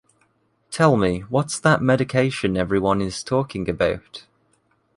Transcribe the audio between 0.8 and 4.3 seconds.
me what’s that medication everyone is talking about.